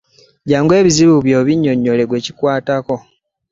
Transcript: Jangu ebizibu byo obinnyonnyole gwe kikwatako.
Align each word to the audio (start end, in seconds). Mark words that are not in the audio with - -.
Jangu 0.49 0.71
ebizibu 0.79 1.15
byo 1.25 1.35
obinnyonnyole 1.41 2.03
gwe 2.05 2.23
kikwatako. 2.25 2.95